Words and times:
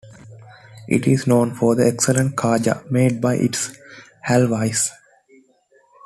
It 0.87 1.05
is 1.07 1.27
known 1.27 1.53
for 1.53 1.75
the 1.75 1.85
excellent 1.85 2.35
Khaja 2.35 2.89
made 2.89 3.21
by 3.21 3.35
its 3.35 3.69
Halwais. 4.27 4.89